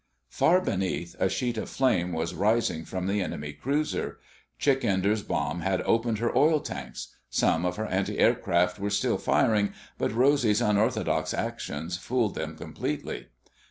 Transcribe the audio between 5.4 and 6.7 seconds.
had opened her oil